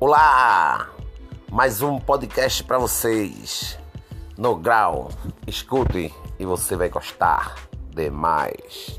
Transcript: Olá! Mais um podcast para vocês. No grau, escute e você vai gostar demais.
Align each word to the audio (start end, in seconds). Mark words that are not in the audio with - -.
Olá! 0.00 0.88
Mais 1.52 1.82
um 1.82 1.98
podcast 2.00 2.64
para 2.64 2.78
vocês. 2.78 3.78
No 4.34 4.56
grau, 4.56 5.10
escute 5.46 6.10
e 6.38 6.44
você 6.46 6.74
vai 6.74 6.88
gostar 6.88 7.54
demais. 7.94 8.98